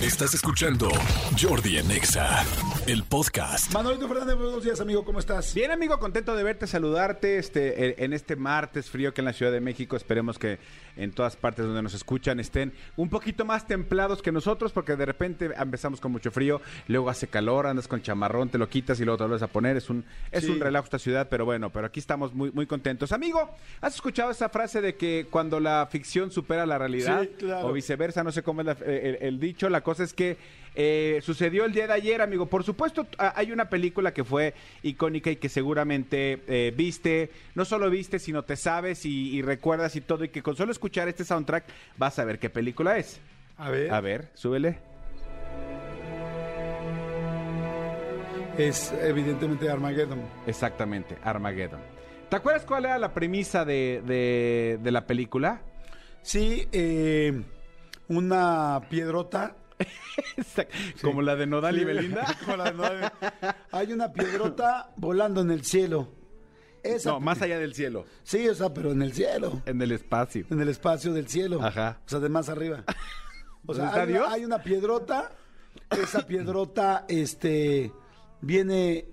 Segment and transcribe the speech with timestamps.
[0.00, 0.88] Estás escuchando
[1.40, 2.44] Jordi en Exa,
[2.86, 3.72] el podcast.
[3.74, 5.52] Manolito Fernández, buenos días, amigo, ¿cómo estás?
[5.54, 9.50] Bien, amigo, contento de verte, saludarte este, en este martes frío que en la Ciudad
[9.50, 9.96] de México.
[9.96, 10.60] Esperemos que
[10.96, 15.04] en todas partes donde nos escuchan estén un poquito más templados que nosotros, porque de
[15.04, 19.04] repente empezamos con mucho frío, luego hace calor, andas con chamarrón, te lo quitas y
[19.04, 19.76] luego te lo vas a poner.
[19.76, 20.50] Es un, es Sí.
[20.50, 23.10] un relajo esta ciudad, pero bueno, pero aquí estamos muy, muy contentos.
[23.10, 27.22] Amigo, ¿has escuchado esa frase de que cuando la ficción supera la realidad?
[27.22, 27.66] Sí, claro.
[27.66, 29.68] O viceversa, no sé cómo es la- el, el dicho.
[29.68, 30.36] La cosa es que
[30.74, 32.44] eh, sucedió el día de ayer, amigo.
[32.46, 34.52] Por supuesto, t- a- hay una película que fue
[34.82, 39.96] icónica y que seguramente eh, viste, no solo viste, sino te sabes y, y recuerdas
[39.96, 41.64] y todo, y que con solo escuchar este soundtrack
[41.96, 43.18] vas a ver qué película es.
[43.56, 44.78] A ver, A ver, súbele.
[48.58, 50.20] es evidentemente Armageddon.
[50.46, 51.80] Exactamente, Armageddon.
[52.28, 55.62] ¿Te acuerdas cuál era la premisa de, de- de la película?
[56.22, 57.42] Sí, eh,
[58.08, 59.56] una piedrota.
[61.02, 62.26] Como la de Nodal y Belinda.
[62.44, 63.12] como la de Nodal.
[63.70, 66.08] Hay una piedrota volando en el cielo.
[66.82, 69.62] Esa- No, más allá del cielo, Sí, o sea, pero en el cielo.
[69.66, 70.46] en el espacio.
[70.50, 71.62] En el espacio del cielo.
[71.62, 72.00] Ajá.
[72.06, 72.84] O sea, de más arriba.
[73.66, 74.32] O sea, ¿Dónde está hay una, Dios?
[74.32, 75.32] hay una piedrota.
[75.90, 77.92] Esa piedrota, este,
[78.40, 79.06] viene,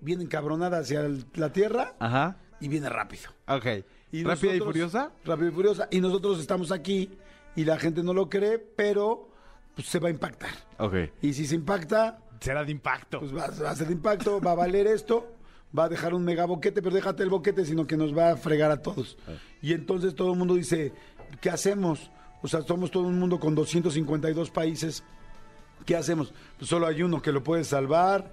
[0.00, 2.36] viene encabronada hacia el- la tierra Ajá.
[2.60, 3.30] y viene rápido.
[3.48, 3.64] Ok.
[3.64, 5.10] ¿Rápida y nosotros- furiosa?
[5.24, 5.88] Rápida y furiosa.
[5.90, 7.10] Y nosotros estamos aquí
[7.54, 9.30] y la gente no lo cree, pero
[9.76, 10.50] pues, se va a impactar.
[10.78, 10.94] Ok.
[11.22, 13.20] Y si se impacta, Será de impacto.
[13.20, 15.32] pues va, va a ser de impacto, va a valer esto,
[15.76, 18.36] va a dejar un mega boquete, pero déjate el boquete, sino que nos va a
[18.36, 19.16] fregar a todos.
[19.62, 20.92] Y entonces todo el mundo dice,
[21.40, 22.10] ¿qué hacemos?
[22.42, 25.04] O sea, somos todo un mundo con 252 países.
[25.84, 26.32] ¿Qué hacemos?
[26.58, 28.30] Pues solo hay uno que lo puede salvar.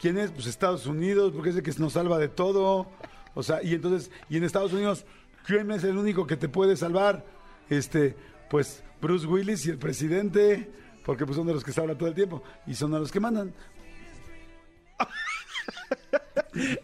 [0.00, 0.30] ¿Quién es?
[0.30, 2.86] Pues Estados Unidos, porque es el que nos salva de todo.
[3.34, 5.04] O sea, y entonces, y en Estados Unidos,
[5.46, 7.24] ¿quién es el único que te puede salvar?
[7.68, 8.16] Este,
[8.50, 10.70] pues Bruce Willis y el presidente,
[11.04, 13.20] porque pues son de los que se todo el tiempo y son a los que
[13.20, 13.52] mandan.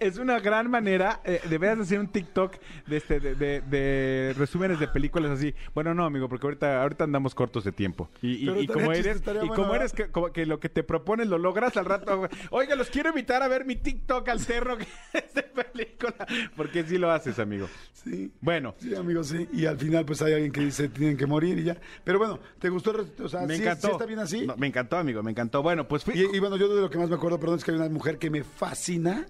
[0.00, 4.78] Es una gran manera, eh, deberías hacer un TikTok de, este, de, de- de resúmenes
[4.80, 5.54] de películas así.
[5.74, 8.10] Bueno, no, amigo, porque ahorita, ahorita andamos cortos de tiempo.
[8.22, 11.28] Y, y- y como eres, y como eres que, como que lo que te propones
[11.28, 12.28] lo logras al rato.
[12.50, 14.86] Oiga, los quiero invitar a ver mi TikTok alterno que
[15.18, 16.14] es de película.
[16.56, 17.68] Porque sí lo haces, amigo.
[17.92, 18.32] Sí.
[18.40, 19.46] Bueno, Sí, amigo, sí.
[19.52, 21.76] Y al final, pues hay alguien que dice tienen que morir y ya.
[22.04, 22.94] Pero bueno, ¿te gustó?
[23.22, 23.86] O sea, me ¿sí- encantó.
[23.88, 24.46] sí está bien así?
[24.46, 25.62] No, me encantó, amigo, me encantó.
[25.62, 26.14] Bueno, pues fui.
[26.14, 27.88] Y, y bueno, yo de lo que más me acuerdo, perdón, es que hay una
[27.88, 29.26] mujer que me fascina.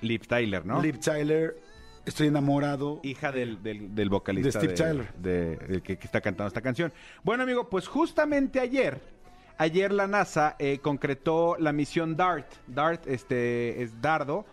[0.00, 0.80] Liv Tyler, ¿no?
[0.82, 1.56] Liv Tyler.
[2.04, 3.00] Estoy enamorado.
[3.02, 5.12] hija del, del, del vocalista De Steve Tyler.
[5.14, 6.92] de- del que, que está cantando esta canción.
[7.24, 9.00] Bueno, amigo, pues justamente ayer,
[9.58, 12.46] ayer la NASA eh, concretó la misión DART.
[12.68, 14.46] DART este, es dardo.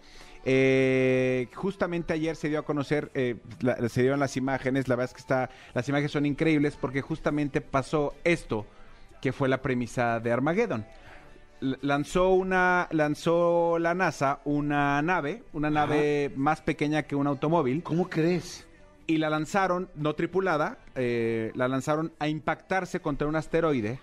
[0.45, 5.11] Eh, justamente ayer se dio a conocer, eh, la- se dieron las imágenes, la verdad
[5.11, 8.65] es que está, las imágenes son increíbles porque justamente pasó esto,
[9.21, 10.85] que fue la premisa de Armageddon.
[11.81, 18.09] Lanzó una, lanzó la NASA una nave, una nave más pequeña que un automóvil ¿Cómo
[18.09, 18.67] crees?
[19.07, 23.99] y la lanzaron, no tripulada, eh, la lanzaron a impactarse contra un asteroide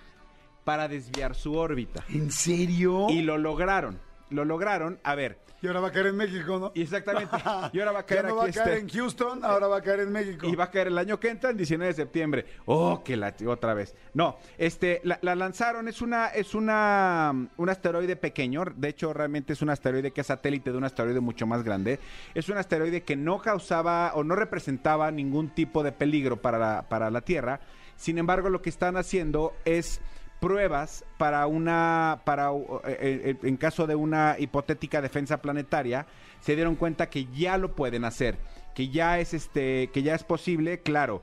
[0.64, 2.04] para desviar su órbita.
[2.08, 3.08] ¿En serio?
[3.10, 3.98] Y lo lograron.
[4.30, 4.98] Lo lograron.
[5.02, 6.72] A ver, Y ahora va a caer en México, ¿no?
[6.74, 7.36] exactamente.
[7.72, 9.66] Y ahora va a caer ya no aquí va a caer este- en Houston, ahora
[9.66, 10.46] va a caer en México.
[10.48, 12.46] y va a caer el año que entra, el 19 de septiembre.
[12.64, 13.94] Oh, que la otra vez.
[14.14, 18.64] No, este, la, la lanzaron, es una, es una, un asteroide pequeño.
[18.76, 21.98] De hecho, realmente es un asteroide que es satélite de un asteroide mucho más grande.
[22.34, 26.88] Es un asteroide que no causaba o no representaba ningún tipo de peligro para la,
[26.88, 27.60] para la Tierra.
[27.96, 30.00] Sin embargo, lo que están haciendo es
[30.40, 36.06] pruebas para una para uh, eh, eh, en caso de una hipotética defensa planetaria
[36.40, 38.38] se dieron cuenta que ya lo pueden hacer
[38.74, 41.22] que ya es este que ya es posible claro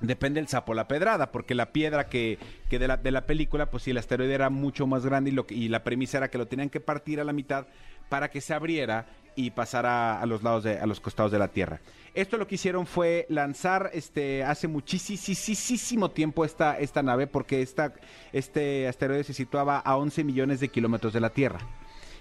[0.00, 2.38] Depende el sapo la pedrada, porque la piedra que,
[2.70, 5.32] que de, la, de la película, pues sí, el asteroide era mucho más grande y,
[5.32, 7.66] lo, y la premisa era que lo tenían que partir a la mitad
[8.08, 9.06] para que se abriera
[9.38, 11.80] y pasara a los lados de, a los costados de la Tierra.
[12.12, 17.94] Esto lo que hicieron fue lanzar este hace muchísimo tiempo esta, esta nave, porque esta,
[18.32, 21.60] este asteroide se situaba a 11 millones de kilómetros de la Tierra.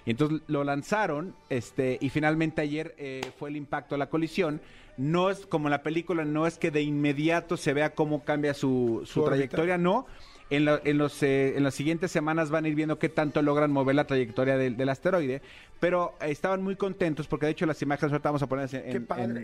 [0.06, 4.62] Y entonces lo lanzaron, este, y finalmente ayer eh, fue el impacto de la colisión.
[4.96, 8.54] No es como en la película, no es que de inmediato se vea cómo cambia
[8.54, 10.06] su, su trayectoria, no.
[10.50, 13.42] En, la- en los, eh, en las siguientes semanas van a ir viendo qué tanto
[13.42, 15.42] logran mover la trayectoria del, del asteroide,
[15.82, 18.70] pero eh, estaban muy contentos porque de hecho las imágenes ahorita vamos a poner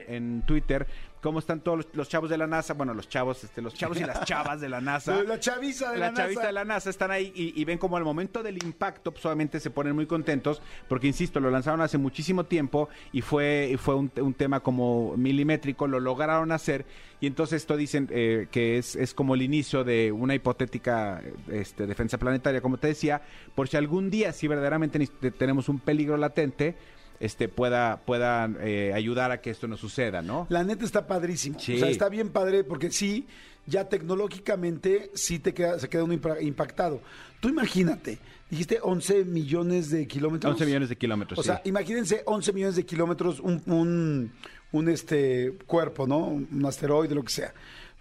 [0.08, 0.88] en, Twitter
[1.22, 4.00] cómo están todos los, los chavos de la NASA, bueno, los chavos, este, los chavos
[4.00, 5.22] y las chavas de la NASA.
[5.24, 6.48] La chaviza de la, la chavista NASA.
[6.48, 9.60] de la NASA están ahí y, y ven como al momento del impacto, pues obviamente
[9.60, 13.96] se ponen muy contentos, porque insisto, lo lanzaron hace muchísimo tiempo y fue, y fue
[13.96, 16.86] un, un tema como milimétrico, lo lograron hacer,
[17.24, 21.88] y entonces esto dicen eh, que es, es como el inicio de una hipotética este,
[21.88, 23.22] defensa planetaria, como te decía,
[23.56, 26.76] por si algún día, si verdaderamente tenemos un peligro latente,
[27.22, 30.48] este pueda, pueda eh, ayudar a que esto no suceda, ¿no?
[30.50, 31.62] La neta está padrísimo.
[31.62, 31.76] Sí.
[31.76, 33.26] O sea, está bien padre porque sí,
[33.66, 37.02] ya tecnológicamente sí te queda, se queda uno impactado.
[37.40, 40.52] Tú imagínate, dijiste 11 millones de kilómetros.
[40.52, 41.40] 11 millones de kilómetros.
[41.40, 44.32] O sea, imagínense 11 millones de kilómetros, un, un,
[44.74, 46.28] un, este cuerpo, ¿no?
[46.28, 47.54] Un asteroide, lo que sea.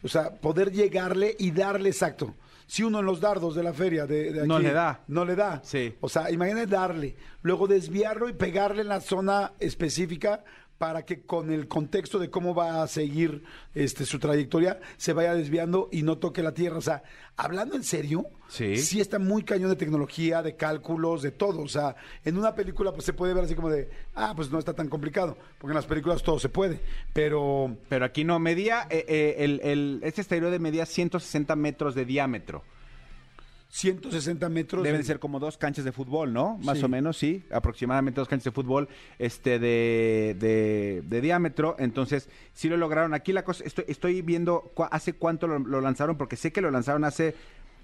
[0.02, 2.34] O sea, poder llegarle y darle exacto.
[2.66, 5.00] Si uno en los dardos de la feria de, de aquí No le da.
[5.06, 5.60] No le da.
[5.62, 5.94] Sí.
[6.00, 10.42] O sea, imagínate darle, luego desviarlo y pegarle en la zona específica
[10.78, 15.32] para que con el contexto de cómo va a seguir este su trayectoria se vaya
[15.34, 16.78] desviando y no toque la Tierra.
[16.78, 17.04] O sea,
[17.36, 19.00] hablando en serio, Sí.
[19.00, 21.60] está muy cañón de tecnología, de cálculos, de todo.
[21.60, 24.58] O sea, en una película pues se puede ver así como de, ah, pues no
[24.58, 26.80] está tan complicado, porque en las películas todo se puede.
[27.12, 32.04] Pero Pero aquí no, medía, eh, eh, el, el- este asteroide medía 160 metros de
[32.04, 32.62] diámetro.
[33.74, 34.82] 160 metros.
[34.84, 36.58] Deben de- ser como dos canchas de fútbol, ¿no?
[36.62, 36.84] Más Sí.
[36.84, 37.42] o menos, sí.
[37.50, 38.86] Aproximadamente dos canchas de fútbol
[39.19, 41.76] este, de, de- de diámetro.
[41.78, 43.14] Entonces, sí lo lograron.
[43.14, 46.60] Aquí la cosa, estoy, estoy viendo cua- hace cuánto lo, lo lanzaron, porque sé que
[46.60, 47.34] lo lanzaron hace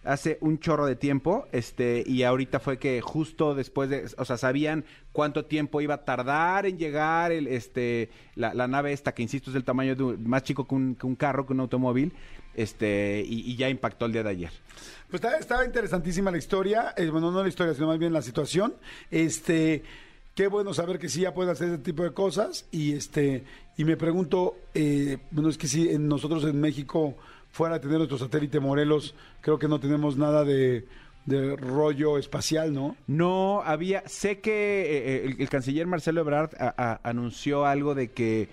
[0.04, 4.36] hace un chorro de tiempo, este, y ahorita fue que justo después de, o sea,
[4.36, 9.50] sabían cuánto tiempo iba a tardar en llegar el, este, la, nave esta, que insisto
[9.50, 12.12] es del tamaño de un- más chico que un, que un carro, que un automóvil,
[12.54, 14.50] este, y, ya impactó el día de ayer.
[15.10, 18.22] Pues estaba, estaba interesantísima la historia, eh, bueno, no la historia, sino más bien la
[18.22, 18.74] situación.
[19.10, 19.84] Este,
[20.34, 22.66] qué bueno saber que sí ya pueden hacer ese tipo de cosas.
[22.72, 23.44] Y este,
[23.78, 27.16] y me pregunto, eh, bueno, es que si nosotros en México
[27.50, 30.84] fuera a tener nuestro satélite Morelos, creo que no tenemos nada de,
[31.56, 32.96] rollo espacial, ¿no?
[33.06, 38.48] No, había, sé que eh, el, el canciller Marcelo Ebrard a- anunció algo de que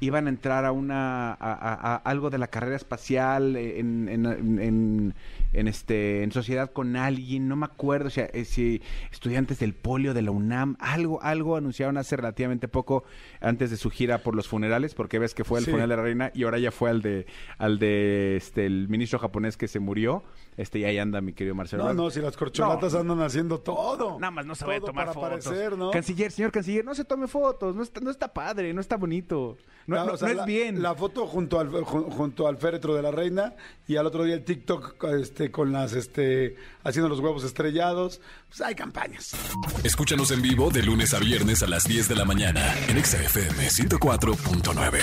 [0.00, 4.26] iban a entrar a una, a, a- a algo de la carrera espacial en, en-
[4.60, 5.14] en-
[5.52, 8.82] en, este, en sociedad con alguien, no me acuerdo, o sea, eh, si
[9.12, 13.04] estudiantes del polio de la UNAM, algo, algo anunciaron hace relativamente poco
[13.40, 15.70] antes de su gira por los funerales, porque ves que fue el Sí.
[15.70, 17.26] funeral de la reina y ahora ya fue al de,
[17.58, 20.24] al de este, el ministro japonés que se murió,
[20.56, 23.00] este, y ahí anda mi querido Marcelo No, no, si las corcholatas No.
[23.00, 24.18] andan haciendo todo.
[24.18, 25.46] Nada más no se vaya a tomar para fotos.
[25.46, 25.90] aparecer, ¿no?
[25.90, 27.74] Canciller, señor canciller, no se tome fotos.
[27.76, 29.56] No está, no está padre, no está bonito.
[29.86, 30.82] No, La- no- o sea, no es la- bien.
[30.82, 33.54] La foto junto al, jun- junto al féretro de la reina
[33.86, 38.20] y al otro día el TikTok este, con las, este, haciendo los huevos estrellados.
[38.48, 39.32] Pues hay campañas.
[39.82, 43.20] Escúchanos en vivo de lunes a viernes a las 10 de la mañana en Exa
[43.22, 45.00] FM 104.9.